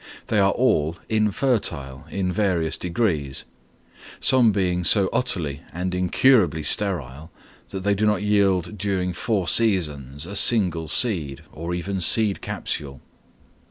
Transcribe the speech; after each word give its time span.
They 0.25 0.39
are 0.39 0.51
all 0.53 0.97
infertile, 1.09 2.05
in 2.09 2.31
various 2.31 2.75
degrees; 2.75 3.43
some 4.19 4.51
being 4.51 4.83
so 4.83 5.11
utterly 5.13 5.61
and 5.71 5.93
incurably 5.93 6.63
sterile 6.63 7.29
that 7.69 7.81
they 7.81 7.93
did 7.93 8.07
not 8.07 8.23
yield 8.23 8.79
during 8.79 9.13
four 9.13 9.47
seasons 9.47 10.25
a 10.25 10.35
single 10.35 10.87
seed 10.87 11.43
or 11.51 11.75
even 11.75 12.01
seed 12.01 12.41
capsule. 12.41 12.99